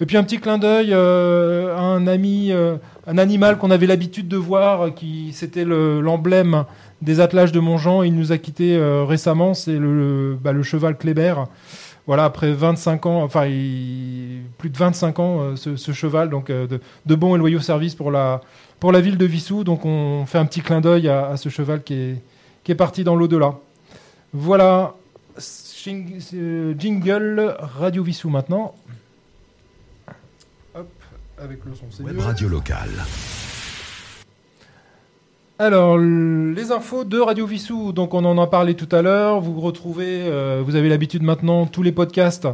[0.02, 3.86] Et puis un petit clin d'œil euh, à un ami, euh, un animal qu'on avait
[3.86, 6.64] l'habitude de voir, qui c'était le- l'emblème
[7.02, 8.02] des attelages de Montjean.
[8.02, 9.52] Il nous a quittés euh, récemment.
[9.52, 11.34] C'est bah, le cheval Kléber.
[12.06, 16.50] Voilà, après 25 ans, enfin il- plus de 25 ans, euh, ce, ce cheval, donc
[16.50, 18.40] euh, de, de bons et loyaux services pour la,
[18.78, 19.64] pour la ville de Vissou.
[19.64, 22.22] Donc on fait un petit clin d'œil à, à ce cheval qui est,
[22.64, 23.54] qui est parti dans l'au-delà.
[24.32, 24.94] Voilà,
[25.88, 28.74] euh, jingle Radio Vissou maintenant.
[30.74, 30.88] Hop,
[31.42, 32.22] avec le son, c'est Web mieux.
[32.22, 32.90] radio locale.
[35.58, 39.40] Alors, les infos de Radio Vissou, donc on en a parlé tout à l'heure.
[39.40, 42.48] Vous retrouvez, euh, vous avez l'habitude maintenant, tous les podcasts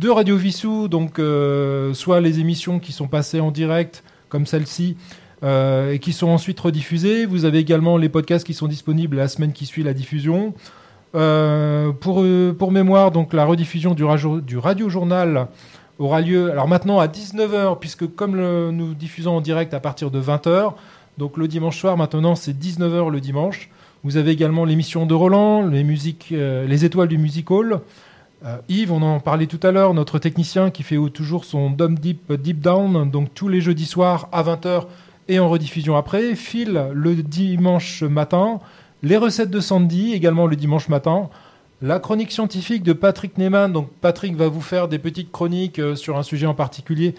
[0.00, 4.96] de Radio Vissou, donc euh, soit les émissions qui sont passées en direct, comme celle-ci,
[5.42, 7.26] euh, et qui sont ensuite rediffusées.
[7.26, 10.54] Vous avez également les podcasts qui sont disponibles la semaine qui suit la diffusion.
[11.14, 15.48] Euh, pour, mémoire, donc la rediffusion du, radio, journal
[15.98, 20.18] aura lieu alors maintenant à 19h, puisque comme nous diffusons en direct à partir de
[20.18, 20.72] 20h,
[21.18, 23.68] donc le dimanche soir, maintenant, c'est 19h le dimanche.
[24.02, 27.82] Vous avez également l'émission de Roland, les, musiques, les étoiles du Music Hall.
[28.44, 31.98] Euh, Yves, on en parlait tout à l'heure, notre technicien qui fait toujours son Dom
[31.98, 34.86] Deep Deep Down, donc tous les jeudis soirs à 20h
[35.28, 36.34] et en rediffusion après.
[36.34, 38.60] Phil le dimanche matin.
[39.02, 41.28] Les recettes de Sandy également le dimanche matin.
[41.82, 43.72] La chronique scientifique de Patrick Neyman.
[43.72, 47.14] Donc Patrick va vous faire des petites chroniques euh, sur un sujet en particulier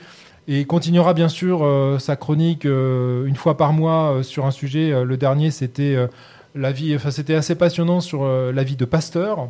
[0.48, 4.52] et continuera bien sûr euh, sa chronique euh, une fois par mois euh, sur un
[4.52, 4.92] sujet.
[4.92, 6.08] Euh, le dernier, c'était euh,
[6.56, 9.50] la vie, enfin c'était assez passionnant sur euh, la vie de Pasteur.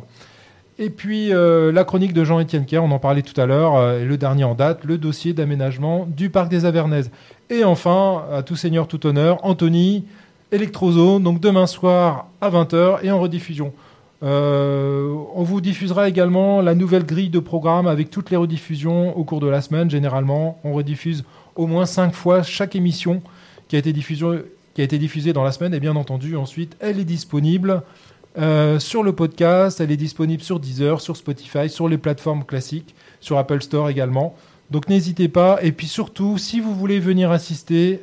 [0.82, 4.00] Et puis euh, la chronique de Jean-Étienne Kerr, on en parlait tout à l'heure, euh,
[4.00, 7.12] et le dernier en date, le dossier d'aménagement du parc des Avernaises.
[7.50, 10.06] Et enfin, à tout seigneur, tout honneur, Anthony,
[10.50, 13.72] Electrozone, donc demain soir à 20h et en rediffusion.
[14.24, 19.22] Euh, on vous diffusera également la nouvelle grille de programme avec toutes les rediffusions au
[19.22, 19.88] cours de la semaine.
[19.88, 21.22] Généralement, on rediffuse
[21.54, 23.22] au moins 5 fois chaque émission
[23.68, 25.74] qui a été diffusée dans la semaine.
[25.74, 27.84] Et bien entendu, ensuite, elle est disponible
[28.38, 32.94] euh, sur le podcast, elle est disponible sur Deezer, sur Spotify, sur les plateformes classiques,
[33.20, 34.34] sur Apple Store également.
[34.70, 35.58] Donc n'hésitez pas.
[35.62, 38.02] Et puis surtout, si vous voulez venir assister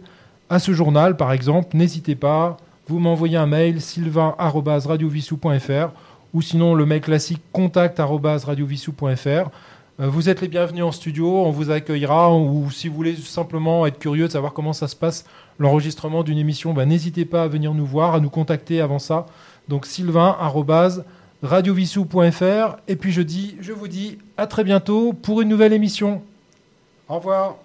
[0.49, 2.57] à ce journal, par exemple, n'hésitez pas.
[2.87, 5.91] Vous m'envoyez un mail sylvain@radiovisu.fr
[6.33, 9.49] ou sinon le mail classique contact@radiovisu.fr.
[9.99, 13.85] Euh, vous êtes les bienvenus en studio, on vous accueillera, ou si vous voulez simplement
[13.85, 15.25] être curieux de savoir comment ça se passe
[15.57, 19.25] l'enregistrement d'une émission, ben, n'hésitez pas à venir nous voir, à nous contacter avant ça.
[19.69, 25.49] Donc Sylvain sylvain@radiovissou.fr et puis je dis je vous dis à très bientôt pour une
[25.49, 26.23] nouvelle émission.
[27.07, 27.57] Au revoir.